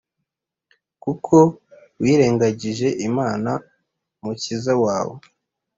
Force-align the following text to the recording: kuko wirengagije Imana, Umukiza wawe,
kuko 1.03 1.35
wirengagije 2.01 2.87
Imana, 3.07 3.51
Umukiza 4.19 4.73
wawe, 4.83 5.17